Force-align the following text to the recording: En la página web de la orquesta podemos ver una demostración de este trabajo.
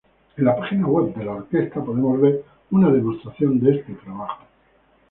En 0.35 0.45
la 0.45 0.55
página 0.55 0.87
web 0.87 1.13
de 1.13 1.23
la 1.25 1.33
orquesta 1.33 1.79
podemos 1.79 2.19
ver 2.19 2.43
una 2.71 2.89
demostración 2.89 3.59
de 3.59 3.77
este 3.81 3.93
trabajo. 3.93 4.45